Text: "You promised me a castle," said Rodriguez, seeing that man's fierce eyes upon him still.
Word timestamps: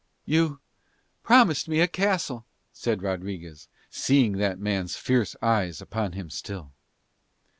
"You 0.25 0.59
promised 1.21 1.67
me 1.67 1.79
a 1.79 1.87
castle," 1.87 2.47
said 2.73 3.03
Rodriguez, 3.03 3.67
seeing 3.91 4.37
that 4.37 4.57
man's 4.57 4.95
fierce 4.95 5.35
eyes 5.43 5.79
upon 5.79 6.13
him 6.13 6.31
still. 6.31 6.71